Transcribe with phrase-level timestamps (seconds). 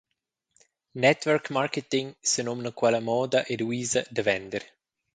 [1.03, 4.63] Network Marketing senumna quella moda ed uisa da vender.